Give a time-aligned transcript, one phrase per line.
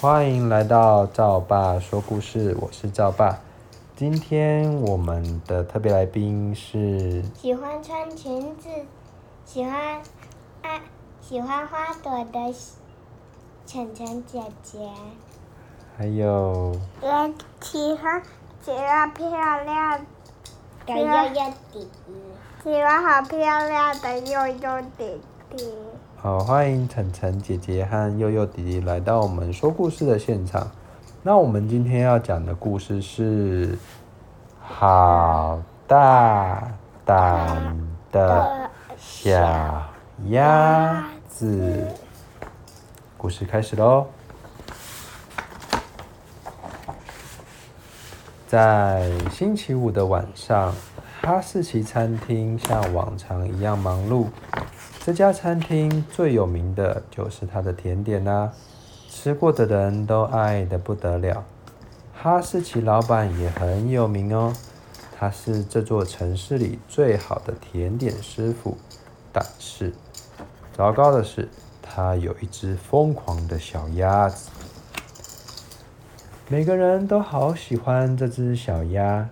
[0.00, 3.36] 欢迎来到赵爸说故事，我是赵爸。
[3.96, 8.68] 今天我们的特别来宾是喜欢穿裙子、
[9.44, 10.00] 喜欢
[10.62, 10.80] 爱、
[11.20, 12.54] 喜欢花朵的
[13.66, 14.88] 晨晨姐姐，
[15.96, 18.22] 还有也喜欢
[18.62, 19.28] 喜欢漂
[19.64, 20.06] 亮
[20.86, 22.14] 的悠悠弟弟，
[22.62, 25.20] 喜欢好漂亮的悠悠弟
[25.56, 25.74] 弟。
[26.20, 30.68] 好，欢迎晨晨姐姐和悠悠弟弟来到我们说故事的现场。
[31.22, 33.78] 那我们今天要讲的故事是
[34.60, 36.72] 好大
[37.04, 37.78] 胆
[38.10, 39.86] 的小
[40.30, 41.86] 鸭子。
[43.16, 44.06] 故事开始喽！
[48.48, 50.74] 在星期五的晚上，
[51.22, 54.26] 哈士奇餐厅像往常一样忙碌。
[55.08, 58.52] 这家餐厅最有名的就是它的甜点啦、
[59.08, 61.46] 吃过的人都爱得不得了。
[62.12, 64.52] 哈士奇老板也很有名哦，
[65.18, 68.76] 他是这座城市里最好的甜点师傅。
[69.32, 69.94] 但是，
[70.76, 71.48] 糟糕的是，
[71.80, 74.50] 他有一只疯狂的小鸭子。
[76.50, 79.26] 每个人都好喜欢这只小鸭，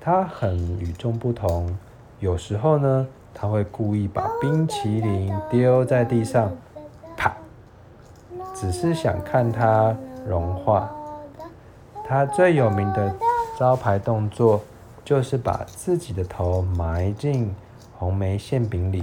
[0.00, 1.78] 它很与众不同。
[2.18, 6.52] 有时候呢，他会故意把冰淇淋丢在地上，
[7.16, 7.34] 啪！
[8.54, 10.90] 只是想看它融化。
[12.06, 13.14] 他最有名的
[13.58, 14.60] 招牌动作
[15.04, 17.54] 就是把自己的头埋进
[17.98, 19.02] 红莓馅饼里。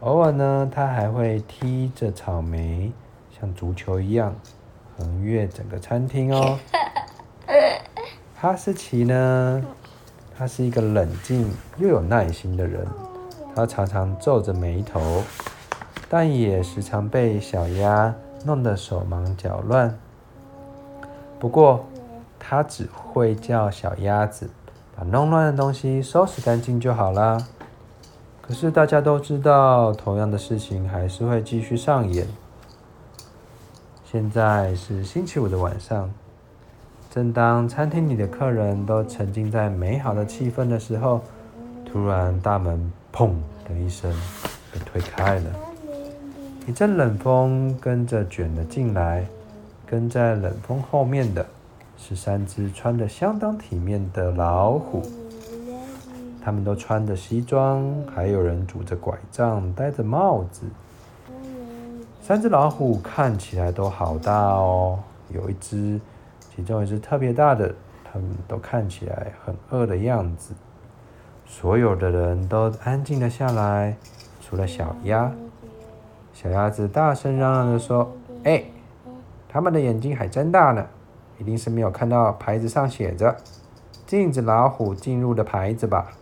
[0.00, 2.92] 偶尔呢，他还会踢着草莓，
[3.38, 4.34] 像足球一样
[4.98, 6.58] 横越整个餐厅哦。
[8.36, 9.64] 哈士奇呢，
[10.36, 12.86] 他是一个冷静又有耐心的人。
[13.54, 15.22] 他常常皱着眉头，
[16.08, 18.14] 但也时常被小鸭
[18.44, 19.98] 弄得手忙脚乱。
[21.38, 21.84] 不过，
[22.38, 24.48] 他只会叫小鸭子
[24.96, 27.46] 把弄乱的东西收拾干净就好啦。
[28.40, 32.26] 可是大家都知道，同样的事情还是会继续上演。
[34.04, 36.10] 现在是星期五的晚上，
[37.10, 41.20] 正当餐厅里的客人都沉浸在美好的气氛的时候，
[41.84, 42.92] 突然大门。
[43.12, 43.30] 砰
[43.68, 44.10] 的一声，
[44.72, 45.50] 被推开了。
[46.66, 49.26] 一阵冷风跟着卷了进来，
[49.86, 51.44] 跟在冷风后面的
[51.98, 55.02] 是三只穿得相当体面的老虎。
[56.44, 60.62] 他们都穿着西装，还有人拄着拐杖，戴着帽子。
[62.20, 64.98] 三只老虎看起来都好大哦，
[65.28, 66.00] 有一只，
[66.54, 67.72] 其中一只特别大的，
[68.04, 70.54] 他们都看起来很饿的样子。
[71.52, 73.94] 所有的人都安静了下来，
[74.40, 75.30] 除了小鸭。
[76.32, 78.10] 小鸭子大声嚷嚷着说
[78.44, 78.64] ：“哎，
[79.50, 80.84] 他们的眼睛还真大呢，
[81.38, 83.36] 一定是没有看到牌子上写着
[84.06, 86.12] ‘禁止老虎进入’的牌子吧？”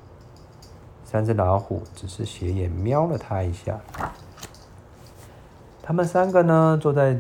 [1.07, 3.79] 三只老虎只是斜眼瞄了他一下。
[5.81, 7.17] 他们三个呢，坐在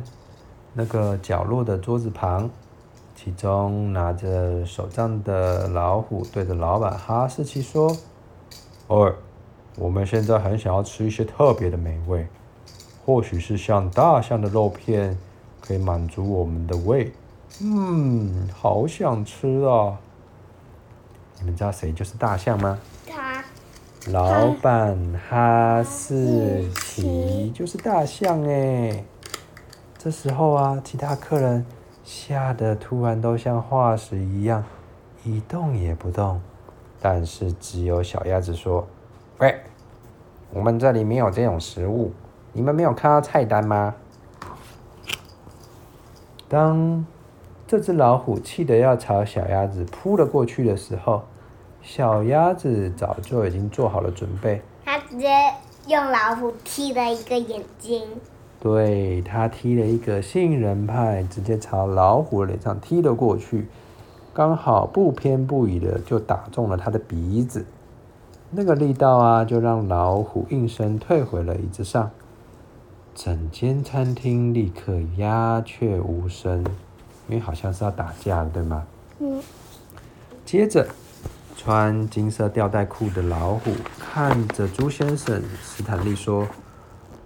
[0.74, 2.50] 那个角落的桌子旁。
[3.22, 7.94] 其中拿着手杖的老虎对着老板哈士奇说
[8.88, 9.12] ：“哦，
[9.76, 12.26] 我们现在很想要吃一些特别的美味，
[13.04, 15.18] 或许是像大象的肉片，
[15.60, 17.12] 可以满足我们的胃。
[17.60, 19.98] 嗯，好想吃啊！
[21.40, 22.78] 你们知道谁就是大象吗？
[23.06, 23.44] 他，
[24.10, 24.96] 老板
[25.28, 29.04] 哈士奇就是大象哎。
[29.98, 31.66] 这时候啊，其他客人。”
[32.02, 34.64] 吓得突然都像化石一样，
[35.24, 36.40] 一动也不动。
[37.00, 38.86] 但是只有小鸭子说
[39.38, 39.60] ：“喂，
[40.52, 42.12] 我们这里没有这种食物，
[42.52, 43.94] 你们没有看到菜单吗？”
[46.48, 47.06] 当
[47.66, 51.22] 这只老虎气得要朝小鸭子扑了过去的时候，
[51.80, 54.60] 小鸭子早就已经做好了准备。
[54.84, 55.28] 它直接
[55.86, 58.20] 用老虎踢了一个眼睛。
[58.60, 63.66] 对，他踢了一个杏仁派，直接朝老虎的脸上踢了过去，
[64.34, 67.64] 刚好不偏不倚的就打中了他的鼻子。
[68.50, 72.10] 那个力道啊，就让老虎应声退回了椅子上。
[73.14, 76.64] 整间餐厅立刻鸦雀无声，
[77.28, 78.84] 因为好像是要打架了，对吗？
[79.20, 79.40] 嗯。
[80.44, 80.86] 接着，
[81.56, 86.46] 穿金色吊带裤的老虎看着朱先生斯坦利说：“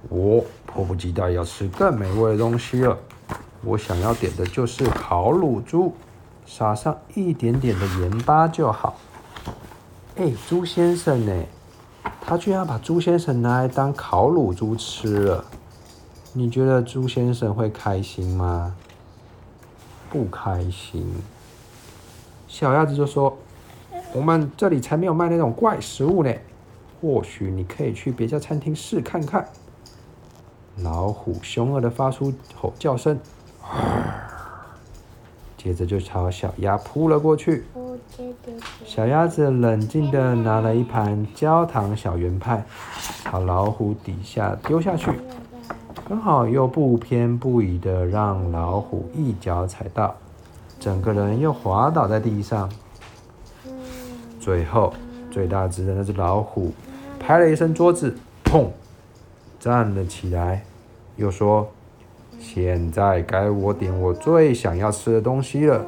[0.09, 2.99] 我。”迫不及待要吃更美味的东西了。
[3.62, 5.95] 我想要点的就是烤乳猪，
[6.45, 8.97] 撒上一点点的盐巴就好。
[10.17, 11.45] 哎，猪先生呢？
[12.21, 15.45] 他居然把猪先生拿来当烤乳猪吃了。
[16.33, 18.75] 你觉得猪先生会开心吗？
[20.11, 21.06] 不开心。
[22.49, 23.39] 小鸭子就说
[24.12, 26.35] ：“我们这里才没有卖那种怪食物呢，
[27.01, 29.47] 或许你可以去别家餐厅试看看。”
[30.82, 33.19] 老虎凶恶地发出吼叫声，
[35.56, 37.65] 接着就朝小鸭扑了过去。
[38.85, 42.65] 小鸭子冷静地拿了一盘焦糖小圆派，
[43.23, 45.11] 朝老虎底下丢下去，
[46.09, 50.15] 刚好又不偏不倚地让老虎一脚踩到，
[50.79, 52.69] 整个人又滑倒在地上。
[54.41, 54.93] 最后，
[55.31, 56.73] 最大只的那只老虎
[57.19, 58.67] 拍了一声桌子，砰，
[59.64, 60.62] 站了起来，
[61.16, 61.66] 又说
[62.38, 65.87] ：“现在该我点我最想要吃的东西了。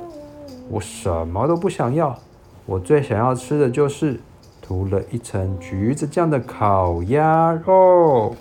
[0.70, 2.19] 我什么都不想要，
[2.64, 4.19] 我最想要吃的就是
[4.62, 8.34] 涂了一层橘子酱的烤鸭肉。”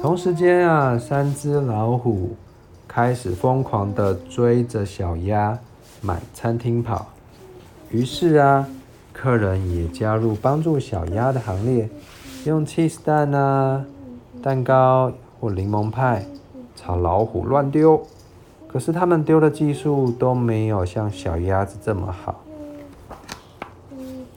[0.00, 2.36] 同时间啊，三只老虎
[2.86, 5.58] 开始疯狂地追着小鸭
[6.00, 7.08] 满餐厅跑。
[7.90, 8.68] 于是啊，
[9.12, 11.90] 客人也加入帮助小鸭的行列，
[12.44, 13.84] 用 cheese 蛋啊、
[14.42, 16.24] 蛋糕或柠檬派
[16.74, 18.02] 朝老虎乱丢。
[18.66, 22.40] 可是他们丢的技术都没有像小鸭子这么好。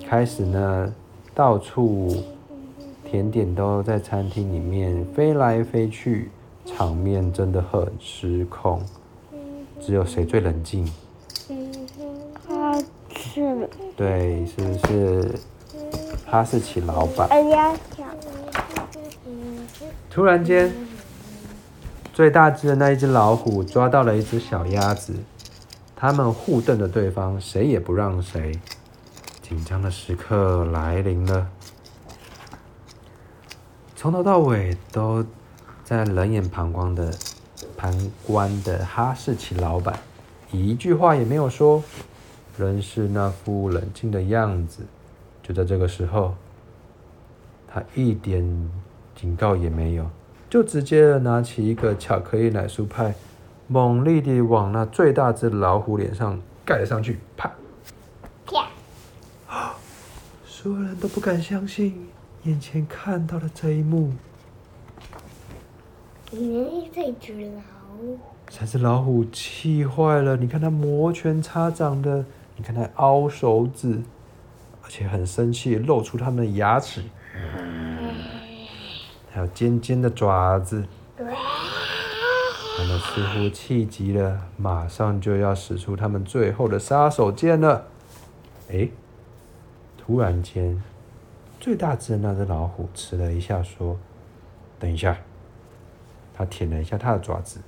[0.08, 0.94] 开始呢，
[1.34, 2.24] 到处
[3.06, 6.30] 甜点都在餐厅里面飞来飞去，
[6.66, 8.82] 场面真的很失控。
[9.80, 10.86] 只有谁最冷静？
[13.16, 15.36] 是，对，是不是
[16.34, 17.30] 哈士奇老板？
[20.10, 20.74] 突然间，
[22.12, 25.14] 最大只的那一只老虎抓到了一只小鸭子，
[25.96, 28.60] 他们互瞪着对方，谁也不让谁。
[29.44, 31.48] 紧张的时刻来临了，
[33.96, 35.24] 从头到尾都
[35.84, 37.14] 在冷眼旁观的
[37.78, 37.96] 旁
[38.26, 40.00] 观的哈士奇老板，
[40.52, 41.84] 一句话也没有说。
[42.58, 44.80] 仍是那副冷静的样子。
[45.44, 46.34] 就在这个时候，
[47.68, 48.42] 他一点
[49.14, 50.10] 警告也没有，
[50.50, 53.14] 就直接拿起一个巧克力奶酥派，
[53.68, 57.20] 猛力地往那最大只老虎脸上盖了上去。
[57.36, 57.52] 啪！
[58.46, 59.76] 啪！
[60.46, 62.08] 所有人都不敢相信
[62.44, 64.14] 眼前看到的这一幕。
[66.32, 67.62] 你这只老
[67.98, 68.18] 虎，
[68.50, 70.38] 三只老虎气坏了。
[70.38, 72.24] 你看它摩拳擦掌的。
[72.56, 74.23] 你看它凹手指，而
[74.96, 77.02] 且很生气，露出它们的牙齿，
[79.32, 80.86] 还有尖尖的爪子。
[81.18, 81.24] 它
[82.84, 87.88] 们似乎气急了，马上就要使出他们最后的杀手锏了。
[88.70, 88.88] 哎，
[89.98, 90.80] 突然间，
[91.60, 93.98] 最大只的那只老虎迟了一下，说
[94.78, 95.18] ：“等一下。”
[96.38, 97.60] 它舔了一下它的爪子，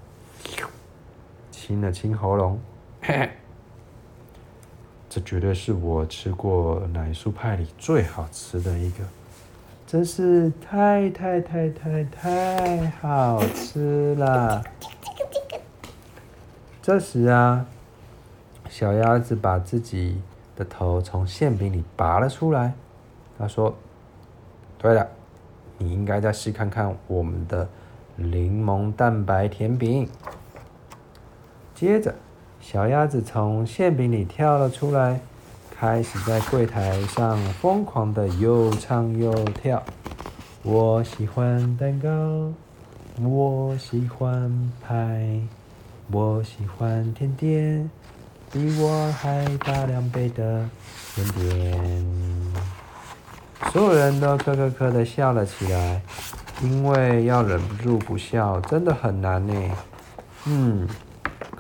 [1.49, 2.59] 清了清喉咙，
[3.01, 3.31] 嘿嘿。
[5.15, 9.03] 这绝对是我吃过奶酥派里最好吃的一个，
[9.87, 14.61] 真是太太太太太好吃了。
[16.81, 17.65] 这时啊，
[18.69, 20.19] 小鸭子把自己
[20.53, 22.73] 的头从馅饼里拔了出来。
[23.39, 23.73] 他说
[24.77, 25.07] ：“对了，
[25.77, 27.65] 你应该再试看看我们的
[28.17, 30.09] 柠檬蛋白甜饼。”
[31.73, 32.13] 接着。
[32.67, 35.19] 小鸭子从馅饼里跳了出来，
[35.77, 39.81] 开始在柜台上疯狂的又唱又跳。
[40.63, 42.51] 我喜欢蛋糕，
[43.21, 45.39] 我喜欢派，
[46.09, 47.87] 我喜欢甜点，
[48.51, 50.67] 比我还大两倍的
[51.13, 52.53] 甜点。
[53.71, 56.01] 所有人都咯咯咯的笑了起来，
[56.63, 59.53] 因为要忍不住不笑真的很难呢。
[60.45, 60.87] 嗯。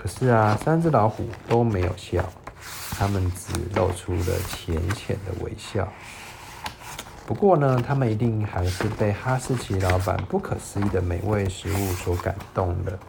[0.05, 2.23] 可是啊，三只老虎都没有笑，
[2.91, 5.91] 他们只露出了浅浅的微笑。
[7.25, 12.99] 不过呢，他们一定还是被哈士奇老板不可思议的美味食物所感动了。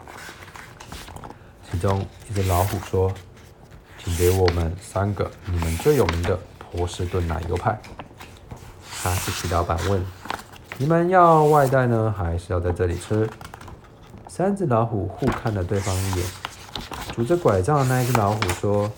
[1.70, 2.00] 其中
[2.30, 3.12] 一只老虎说
[4.02, 6.40] ：“请给我们三个你们最有名的
[6.72, 7.78] 波士顿奶油派。”
[9.02, 10.02] 哈士奇老板问
[10.78, 13.28] ：“你们要外带呢，还是要在这里吃？”
[14.28, 16.26] 三只老虎互看了对方一眼。
[17.16, 18.92] 拄着拐杖的那一只老虎说：“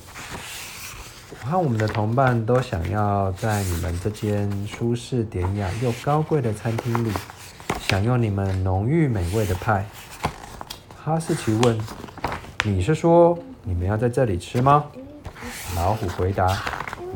[1.30, 7.12] 我和我们的同伴都想要在你们这间舒适典雅又高贵的餐厅里，
[7.80, 9.86] 享用你们浓郁美味的派。”
[11.00, 11.78] 哈士奇问
[12.66, 14.86] ：“你是说你们要在这里吃吗？”
[15.76, 16.60] 老虎回答：“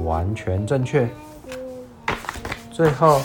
[0.05, 1.09] 完全正确。”
[2.71, 3.21] 最后，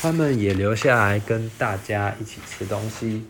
[0.00, 3.26] 他们也留下来跟大家一起吃东西，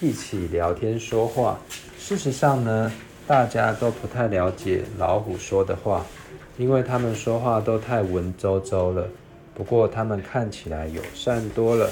[0.00, 1.58] 一起聊天说话。
[1.98, 2.90] 事实上呢，
[3.26, 6.04] 大家都不太了解老虎说的话，
[6.58, 9.08] 因为他们说话都太文绉绉了。
[9.54, 11.90] 不过他们看起来友善多了。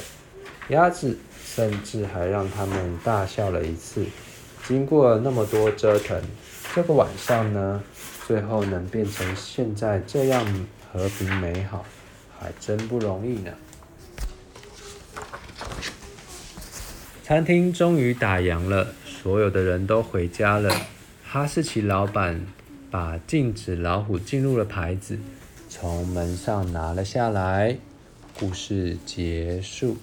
[0.69, 4.05] 鸭子甚至还让他们大笑了一次。
[4.67, 6.21] 经过了那么多折腾，
[6.75, 7.83] 这个晚上呢，
[8.27, 10.45] 最后能变成现在这样
[10.93, 11.85] 和平美好，
[12.39, 13.51] 还真不容易呢。
[17.25, 20.73] 餐厅终于打烊了，所有的人都回家了。
[21.33, 22.45] 哈士奇老板
[22.91, 25.17] 把禁止老虎进入的牌子
[25.69, 27.77] 从门上拿了下来。
[28.37, 29.97] 故事结束。